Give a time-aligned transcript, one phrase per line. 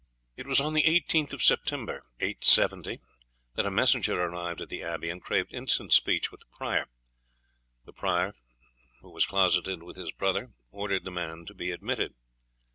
[0.35, 3.01] It was on the 18th of September, 870,
[3.53, 6.87] that a messenger arrived at the abbey and craved instant speech with the prior.
[7.85, 8.33] The latter,
[9.01, 12.15] who was closeted with his brother, ordered the man to be admitted.